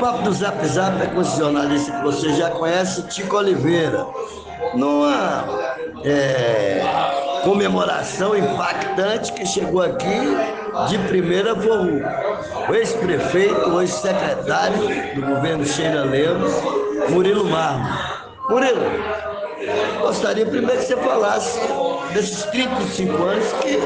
[0.00, 4.06] papo do Zap Zap é com esse jornalista que você já conhece, Tico Oliveira.
[4.74, 5.44] Numa
[6.02, 6.82] é,
[7.44, 10.36] comemoração impactante que chegou aqui
[10.88, 12.02] de primeira foi
[12.68, 14.78] o ex-prefeito, o ex-secretário
[15.14, 16.52] do governo Sheila Lemos,
[17.10, 17.86] Murilo Marmo.
[18.48, 18.80] Murilo,
[20.00, 21.60] gostaria primeiro que você falasse
[22.14, 23.78] desses 35 anos que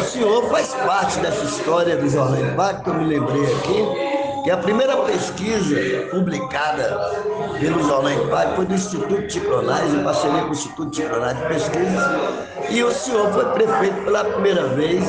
[0.00, 4.56] o senhor faz parte dessa história do Jornal Impacto, eu me lembrei aqui que a
[4.56, 6.98] primeira pesquisa publicada
[7.58, 12.20] pelo Jornal Impacto foi do Instituto Ticronais, em parceria com o Instituto Ticronais de Pesquisa,
[12.70, 15.04] e o senhor foi prefeito pela primeira vez,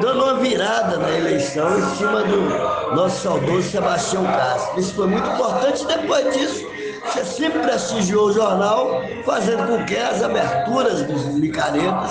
[0.00, 4.80] dando uma virada na eleição em cima do nosso saudoso Sebastião Castro.
[4.80, 5.86] Isso foi muito importante.
[5.86, 6.75] Depois disso,
[7.06, 12.10] você sempre prestigiou o jornal, fazendo com que as aberturas dos micaretas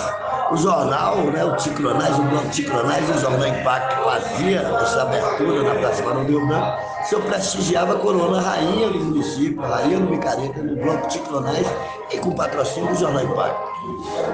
[0.52, 5.76] o jornal, né, o Ticronais, o Bloco Ticronais, o Jornal Impacto fazia essa abertura na
[5.80, 10.76] Praça Barão de Branco, senhor prestigiava a corona rainha do município, rainha do Micareta, no
[10.76, 11.68] Bloco Ticronais
[12.12, 13.72] e com patrocínio do Jornal Impacto.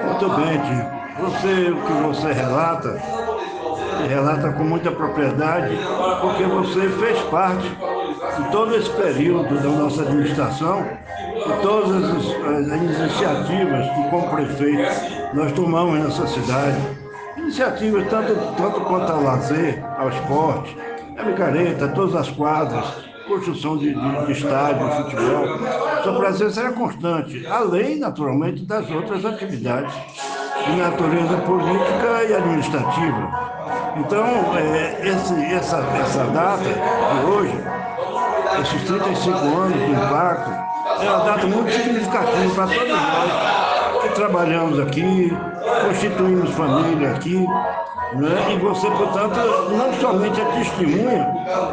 [0.04, 1.02] Muito bem, Tico.
[1.20, 3.02] Você, o que você relata,
[4.08, 5.78] relata com muita propriedade,
[6.20, 7.70] porque você fez parte
[8.36, 10.84] de todo esse período da nossa administração
[11.36, 16.78] e todas as, as iniciativas que, como prefeito, nós tomamos nessa cidade.
[17.36, 20.76] Iniciativas tanto, tanto quanto ao lazer, ao esporte,
[21.18, 22.84] a micareta, todas as quadras,
[23.26, 25.58] construção de, de, de estádio, futebol.
[26.02, 29.92] Sua presença era constante, além, naturalmente, das outras atividades
[30.66, 33.52] de natureza política e administrativa.
[33.96, 34.24] Então,
[34.56, 37.54] é, esse, essa, essa data de hoje,
[38.60, 40.50] esses 35 anos do impacto,
[41.00, 43.62] é uma data muito significativa para todos nós
[44.14, 45.32] trabalhamos aqui,
[45.86, 47.46] constituímos família aqui,
[48.14, 48.52] né?
[48.52, 49.36] e você, portanto,
[49.70, 51.26] não somente é testemunha,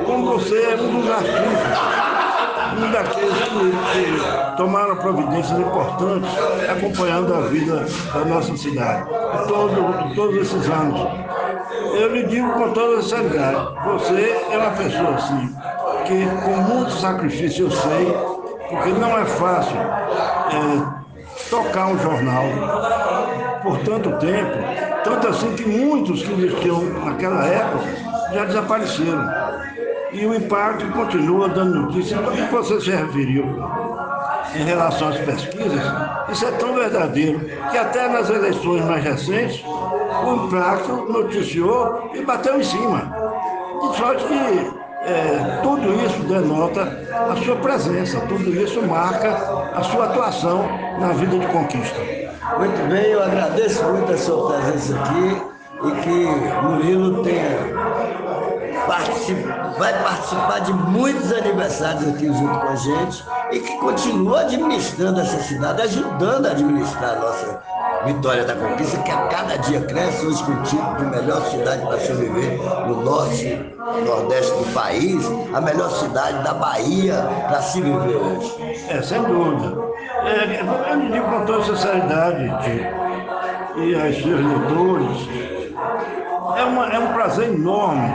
[0.05, 1.80] como você é um dos artistas,
[2.77, 6.30] um daqueles que, que tomaram providências importantes
[6.69, 9.05] acompanhando a vida da nossa cidade,
[9.48, 11.30] todo, todos esses anos.
[11.93, 15.55] Eu lhe digo com toda sinceridade, você é uma pessoa assim,
[16.09, 18.11] que com muito sacrifício eu sei,
[18.67, 19.77] porque não é fácil.
[19.77, 20.99] É,
[21.49, 22.43] tocar um jornal
[23.61, 24.58] por tanto tempo,
[25.03, 27.86] tanto assim que muitos que existiam naquela época
[28.33, 29.30] já desapareceram.
[30.11, 32.20] E o impacto continua dando notícias.
[32.20, 33.45] Então, que você se referiu
[34.55, 35.81] em relação às pesquisas,
[36.31, 37.39] isso é tão verdadeiro
[37.70, 43.14] que até nas eleições mais recentes, o impacto noticiou e bateu em cima.
[43.81, 46.82] De sorte que é, tudo isso denota
[47.30, 49.30] a sua presença, tudo isso marca
[49.73, 50.67] a sua atuação
[50.99, 51.99] na vida de conquista.
[52.58, 55.42] Muito bem, eu agradeço muito a sua presença aqui
[55.83, 57.99] e que Murilo tenha
[59.77, 65.39] vai participar de muitos aniversários aqui junto com a gente e que continua administrando essa
[65.43, 67.59] cidade, ajudando a administrar a nossa
[68.05, 71.86] Vitória da Conquista, que a cada dia cresce, hoje com o título de melhor cidade
[71.86, 77.82] para se viver no norte, nordeste do país, a melhor cidade da Bahia para se
[77.82, 78.86] viver hoje.
[78.89, 79.77] É, sem dúvida.
[80.23, 85.30] É, eu lhe digo com toda sinceridade, Tio, e aos seus leitores,
[86.58, 88.09] é, uma, é um prazer enorme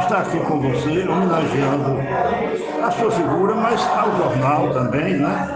[0.00, 1.98] estar aqui com você, homenageando
[2.84, 5.48] a sua figura, mas ao jornal também, né?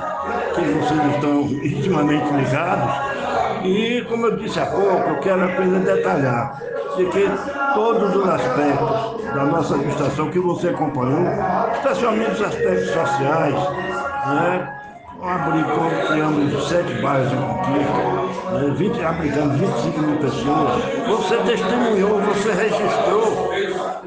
[0.55, 3.18] Que vocês estão intimamente ligados.
[3.65, 6.61] E, como eu disse há pouco, eu quero apenas detalhar
[6.97, 7.31] de que
[7.75, 11.27] todos os aspectos da nossa administração que você acompanhou,
[11.75, 14.75] especialmente os aspectos sociais, né?
[15.21, 18.75] Abricou, criamos sete bairros em conquista, né?
[18.77, 20.85] 20, aplicamos 25 mil pessoas.
[21.09, 23.53] Você testemunhou, você registrou.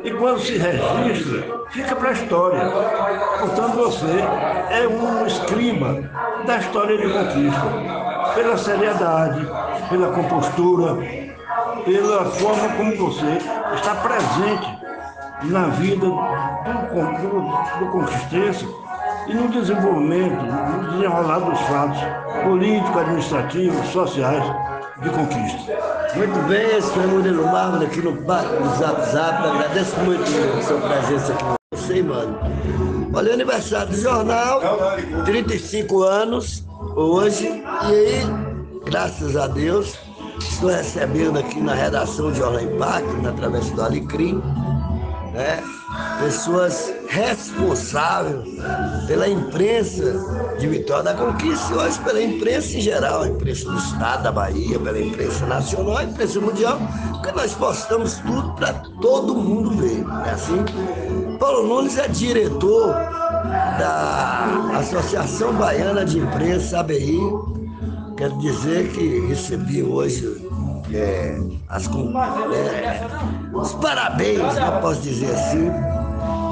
[0.04, 2.72] E quando se registra, fica para a história.
[3.40, 4.20] Portanto, você
[4.70, 6.10] é um escriba
[6.46, 8.01] da história de conquista
[8.36, 9.48] pela seriedade,
[9.90, 10.96] pela compostura,
[11.86, 13.38] pela forma como você
[13.76, 14.80] está presente
[15.44, 18.68] na vida do, do, do conquistense
[19.28, 22.00] e no desenvolvimento, no desenrolar dos fatos
[22.44, 24.44] políticos, administrativos, sociais
[25.02, 26.02] de conquista.
[26.16, 29.48] Muito bem, esse foi Murilo Mármore aqui no Parque do Zap Zap.
[29.48, 31.46] Agradeço muito a sua presença aqui.
[31.74, 32.38] Você, mano.
[33.14, 34.62] Olha o aniversário do jornal,
[35.26, 36.64] 35 anos
[36.96, 37.48] hoje.
[37.48, 38.22] E aí,
[38.86, 39.98] graças a Deus,
[40.40, 44.42] estou recebendo aqui na redação de Jornal Impacto, na Travessa do Alecrim,
[45.34, 45.64] né,
[46.20, 48.44] pessoas responsáveis
[49.08, 50.14] pela imprensa
[50.60, 54.32] de Vitória da Conquista e hoje pela imprensa em geral, a imprensa do Estado da
[54.32, 56.80] Bahia, pela imprensa nacional, a imprensa mundial,
[57.12, 60.06] porque nós postamos tudo para todo mundo ver.
[60.26, 60.64] É assim?
[61.40, 62.96] Paulo Nunes é diretor
[63.52, 67.20] da Associação Baiana de Imprensa, ABI.
[68.18, 70.48] Quero dizer que recebi hoje
[70.94, 71.38] é,
[71.70, 73.02] as, é,
[73.54, 74.42] os parabéns,
[74.82, 75.70] posso dizer assim,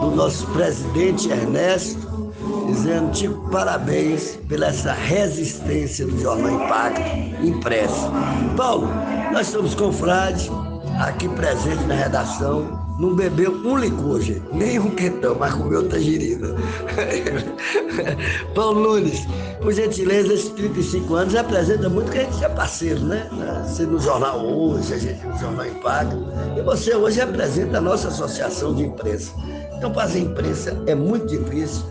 [0.02, 2.34] do nosso presidente Ernesto,
[2.68, 7.02] dizendo tipo parabéns pela essa resistência do Jornal Impacto
[7.46, 8.10] impresso.
[8.56, 8.88] Paulo,
[9.32, 10.50] nós somos confrades
[11.00, 16.50] aqui presentes na redação, não bebeu um licor, gente, nem um quentão, mas comeu tangerina.
[18.54, 19.26] Paulo Nunes,
[19.62, 23.30] por gentileza, esses 35 anos apresenta muito que a gente é parceiro, né?
[23.66, 26.18] Você no Jornal Hoje, a gente no Jornal Impacto.
[26.58, 29.32] E você hoje representa a nossa associação de imprensa.
[29.78, 31.86] Então, fazer imprensa é muito difícil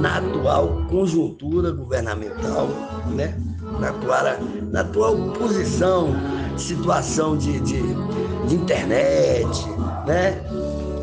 [0.00, 2.68] na atual conjuntura governamental,
[3.14, 3.36] né?
[3.78, 4.24] na, atual,
[4.70, 6.08] na atual posição,
[6.56, 7.82] situação de, de,
[8.48, 9.66] de internet,
[10.06, 10.40] né?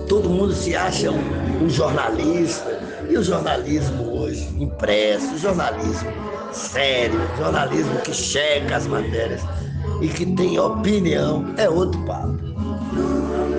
[0.08, 6.12] todo mundo se acha um, um jornalista, e o jornalismo hoje, impresso, jornalismo
[6.52, 9.42] sério, jornalismo que checa as matérias
[10.02, 12.36] e que tem opinião, é outro papo.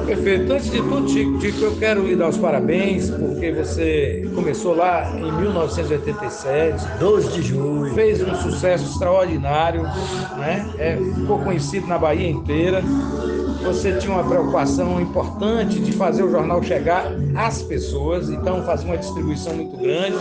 [0.07, 0.53] Perfeito.
[0.53, 5.11] Antes de tudo, Chico, Chico, eu quero lhe dar os parabéns, porque você começou lá
[5.19, 6.87] em 1987.
[7.01, 7.93] 12 de junho.
[7.93, 9.83] Fez um sucesso extraordinário,
[10.37, 10.65] né?
[10.79, 12.85] É, ficou conhecido na Bahia inteira
[13.63, 17.07] você tinha uma preocupação importante de fazer o jornal chegar
[17.37, 20.17] às pessoas, então fazia uma distribuição muito grande,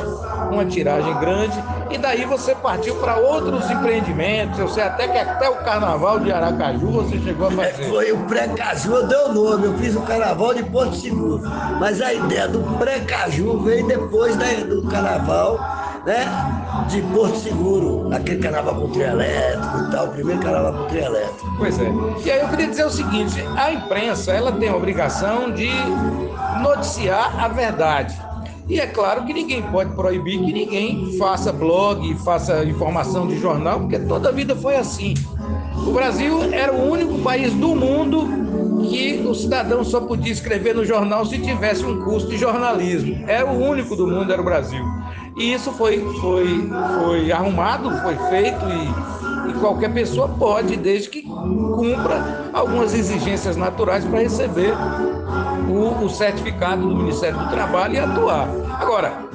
[0.52, 1.58] uma tiragem grande,
[1.92, 4.60] e daí você partiu para outros empreendimentos.
[4.60, 7.90] Eu sei até que até o carnaval de Aracaju você chegou a é, fazer.
[7.90, 11.42] Foi o pré-caju, deu nome, eu fiz o carnaval de Porto Seguro.
[11.80, 16.26] Mas a ideia do pré-caju veio depois do carnaval né?
[16.88, 21.06] De Porto Seguro, aquele carnaval com trio elétrico e tal, o primeiro carnaval com trio
[21.06, 21.56] elétrico.
[21.58, 21.92] Pois é.
[22.24, 25.70] E aí eu queria dizer o seguinte, a imprensa, ela tem a obrigação de
[26.62, 28.16] noticiar a verdade.
[28.68, 33.82] E é claro que ninguém pode proibir que ninguém faça blog, faça informação de jornal,
[33.82, 35.14] porque toda a vida foi assim.
[35.88, 38.45] O Brasil era o único país do mundo
[38.90, 43.24] que o cidadão só podia escrever no jornal se tivesse um curso de jornalismo.
[43.28, 44.84] Era o único do mundo, era o Brasil.
[45.38, 46.70] E isso foi, foi,
[47.04, 54.06] foi arrumado, foi feito e, e qualquer pessoa pode, desde que cumpra algumas exigências naturais
[54.06, 54.74] para receber
[55.70, 58.48] o, o certificado do Ministério do Trabalho e atuar.
[58.80, 59.28] Agora,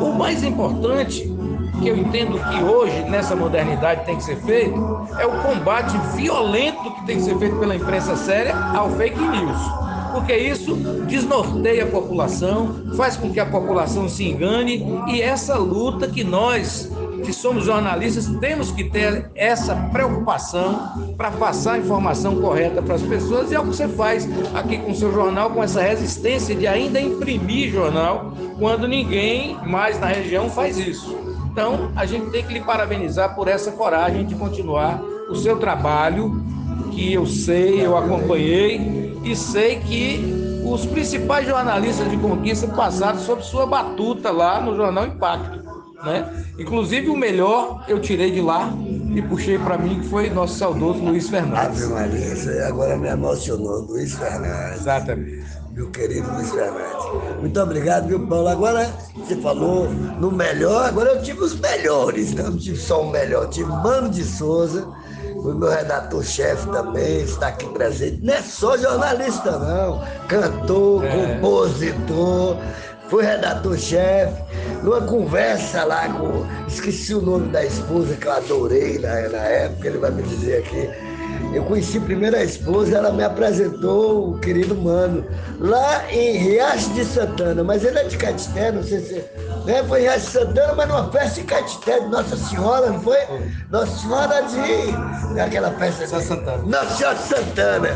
[0.00, 1.35] o mais importante
[1.80, 6.90] que eu entendo que hoje, nessa modernidade, tem que ser feito é o combate violento
[6.92, 9.86] que tem que ser feito pela imprensa séria ao fake news
[10.16, 10.74] porque isso
[11.06, 16.90] desnorteia a população, faz com que a população se engane e essa luta que nós
[17.22, 23.02] que somos jornalistas temos que ter essa preocupação para passar a informação correta para as
[23.02, 26.54] pessoas e é o que você faz aqui com o seu jornal, com essa resistência
[26.54, 31.25] de ainda imprimir jornal quando ninguém mais na região faz isso.
[31.56, 36.44] Então, a gente tem que lhe parabenizar por essa coragem de continuar o seu trabalho,
[36.92, 43.42] que eu sei, eu acompanhei e sei que os principais jornalistas de conquista passaram sob
[43.42, 45.64] sua batuta lá no jornal Impacto.
[46.04, 46.44] Né?
[46.58, 48.70] Inclusive o melhor eu tirei de lá
[49.14, 51.84] e puxei para mim, que foi nosso saudoso Luiz Fernandes.
[51.84, 54.80] Ave Maria, isso agora me emocionou, Luiz Fernandes.
[54.80, 55.42] Exatamente.
[55.76, 57.38] Meu querido Luiz Fernandes.
[57.38, 58.48] Muito obrigado, viu, Paulo?
[58.48, 62.44] Agora você falou no melhor, agora eu tive os melhores, né?
[62.44, 64.88] não tive só o melhor, tive Mano de Souza
[65.34, 68.24] o meu redator-chefe também está aqui presente.
[68.24, 70.02] Não é só jornalista, não.
[70.28, 71.34] Cantor, é.
[71.34, 72.56] compositor,
[73.08, 74.42] foi redator-chefe.
[74.82, 76.46] Numa conversa lá com.
[76.66, 80.58] Esqueci o nome da esposa que eu adorei na, na época, ele vai me dizer
[80.58, 80.90] aqui
[81.56, 85.24] eu conheci primeiro a esposa, ela me apresentou o querido mano,
[85.58, 89.24] lá em Riacho de Santana, mas ele é de Catité, não sei se.
[89.64, 89.82] Né?
[89.88, 93.18] Foi em Riacho de Santana, mas numa festa em Catité, de Nossa Senhora, não foi?
[93.70, 95.40] Nossa Senhora de.
[95.40, 96.06] aquela festa.
[96.06, 96.62] Nossa Santana.
[96.62, 97.88] Nossa Senhora Santana.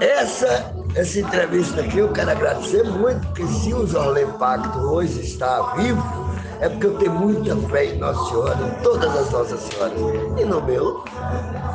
[0.00, 5.74] Essa, essa entrevista aqui eu quero agradecer muito, porque se o Jornal Impacto hoje está
[5.74, 6.25] vivo,
[6.60, 9.98] é porque eu tenho muita fé em Nossa Senhora, em todas as Nossas Senhoras.
[10.38, 11.04] E no meu,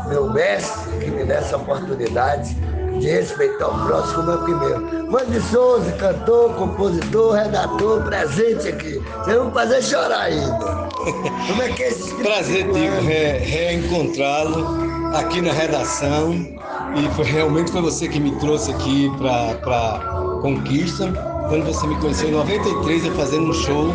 [0.07, 2.55] meu mestre, que me dá essa oportunidade
[2.99, 5.11] de respeitar o próximo como é o primeiro.
[5.11, 9.01] Mano de Souza, cantor, compositor, redator, presente aqui.
[9.23, 10.89] Vocês vão fazer chorar ainda.
[11.47, 16.33] Como é que é esse Prazer, Tico, re, reencontrá-lo aqui na redação.
[16.95, 19.99] E foi, realmente foi você que me trouxe aqui para
[20.41, 21.30] Conquista.
[21.49, 23.87] Quando você me conheceu em 93, eu fazendo um show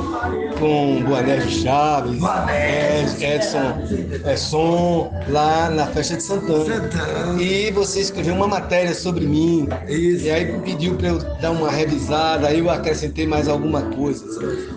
[0.59, 3.79] com Boanés de Chaves, Ed- Edson
[4.25, 6.65] é, Som, lá na festa de Santana.
[6.65, 7.43] Santana.
[7.43, 9.69] E você escreveu uma matéria sobre mim.
[9.89, 10.25] Isso.
[10.27, 14.25] E aí pediu para eu dar uma revisada, aí eu acrescentei mais alguma coisa.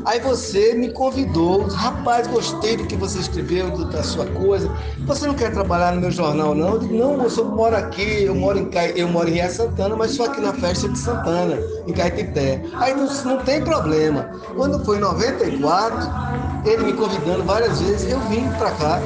[0.06, 4.70] Aí você me convidou, rapaz, gostei do que você escreveu, da sua coisa.
[5.06, 6.74] Você não quer trabalhar no meu jornal, não?
[6.74, 9.96] Eu digo, não, eu só moro aqui, eu moro em, eu moro em Ria Santana,
[9.96, 11.58] mas só aqui na festa de Santana,
[11.88, 12.59] em Caetité.
[12.76, 14.30] Aí não, não tem problema.
[14.56, 15.98] Quando foi em 94,
[16.66, 19.00] ele me convidando várias vezes, eu vim para cá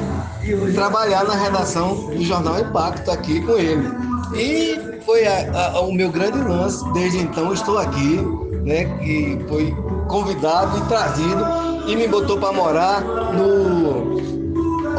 [0.74, 3.88] trabalhar na redação do Jornal Impacto aqui com ele.
[4.34, 8.20] E foi a- a- o meu grande lance, desde então estou aqui,
[8.64, 8.82] né?
[9.02, 9.74] E foi
[10.08, 11.44] convidado e trazido
[11.86, 13.00] e me botou para morar
[13.32, 14.14] no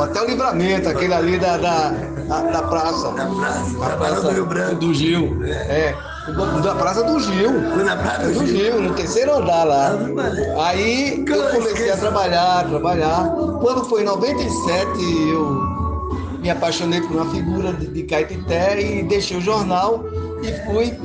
[0.01, 1.89] Hotel Livramento, aquele ali da, da,
[2.27, 3.12] da, da praça.
[3.12, 4.75] Na praça, Da praça do Rio Branco.
[4.75, 5.39] do Gil.
[5.45, 5.95] É.
[6.63, 7.51] Da Praça do Gil.
[7.84, 8.82] Na praça Do do Gil.
[8.82, 9.91] No terceiro andar lá.
[10.65, 13.29] Aí eu comecei a trabalhar, trabalhar.
[13.62, 14.88] Quando foi em 97,
[15.29, 15.75] eu
[16.39, 20.03] me apaixonei por uma figura de, de Caetité e deixei o jornal
[20.41, 20.98] e fui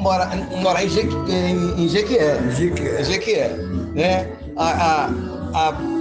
[0.00, 2.38] morar, morar em, Jequi, em, em Jequié.
[2.50, 3.04] Jequié.
[3.04, 3.48] Jequié,
[3.94, 4.28] né?
[4.56, 5.97] A, a, a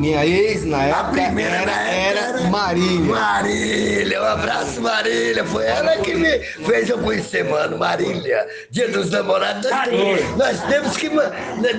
[0.00, 3.00] minha ex na A época primeira era, na época era Marília.
[3.14, 5.44] Marília, um abraço, Marília.
[5.44, 7.78] Foi ela que me fez eu conhecer, mano.
[7.78, 9.70] Marília, dia dos namorados.
[9.70, 11.30] Nós temos, nós temos que, ma-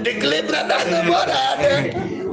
[0.04, 1.86] tem que lembrar das namoradas.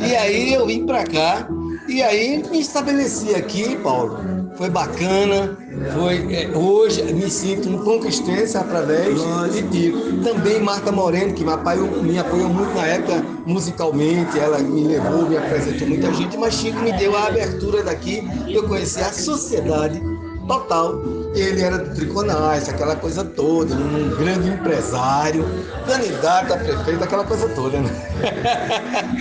[0.06, 1.48] E aí eu vim pra cá
[1.88, 4.18] e aí me estabeleci aqui, Paulo.
[4.56, 5.56] Foi bacana,
[5.94, 9.14] foi é, hoje me sinto um conquistense através
[9.52, 10.22] de Tico.
[10.22, 15.28] Também Marta Moreno, que me apoiou, me apoiou muito na época musicalmente, ela me levou,
[15.28, 20.02] me apresentou muita gente, mas Chico me deu a abertura daqui, eu conheci a sociedade
[20.46, 21.00] total.
[21.34, 25.44] Ele era do Triconais, aquela coisa toda, um grande empresário,
[25.86, 27.90] candidato a prefeito, aquela coisa toda, né?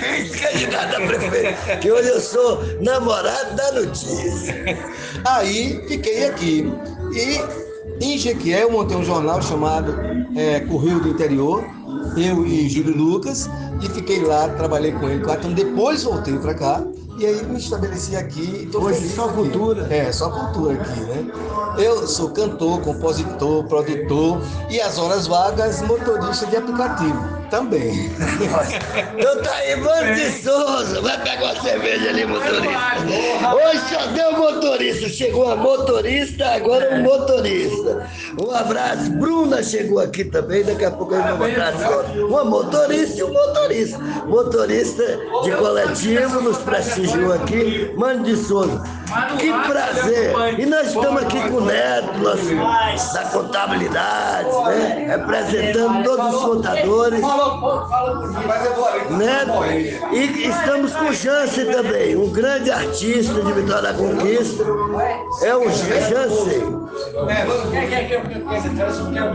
[0.18, 1.80] Ex-candidato a prefeito.
[1.82, 4.56] Que hoje eu sou namorado da notícia.
[5.26, 6.74] Aí fiquei aqui.
[7.14, 9.96] E em Jequié eu montei um jornal chamado
[10.36, 11.64] é, Correio do Interior,
[12.16, 13.50] eu e Júlio Lucas,
[13.82, 15.56] e fiquei lá, trabalhei com ele quatro anos.
[15.56, 16.84] Depois voltei para cá
[17.18, 18.70] e aí me estabeleci aqui.
[18.74, 19.34] Hoje só aqui.
[19.34, 19.94] cultura.
[19.94, 21.26] É, só cultura aqui, né?
[21.78, 28.12] Eu sou cantor, compositor, produtor e as horas vagas motorista de aplicativo também.
[29.18, 31.02] Então tá aí, Mano de Souza.
[31.02, 33.56] Vai pegar uma cerveja ali, motorista.
[33.56, 35.10] Hoje só deu motorista.
[35.10, 38.08] Chegou uma motorista, agora um motorista.
[38.42, 39.10] Um abraço.
[39.12, 40.64] Bruna chegou aqui também.
[40.64, 41.74] Daqui a pouco eu vou mandar
[42.16, 43.98] uma motorista e um motorista.
[44.26, 45.04] Motorista
[45.44, 47.92] de coletivo nos prestigiou aqui.
[47.96, 48.84] Mano de Souza.
[49.40, 50.60] Que prazer.
[50.60, 55.06] E nós estamos aqui com o Neto, nosso, da contabilidade, né?
[55.08, 57.22] Representando todos os contadores.
[59.12, 59.46] Né?
[60.12, 64.64] E estamos com o Jansen também, um grande artista de Vitória da Conquista.
[65.42, 66.78] É o Jansen.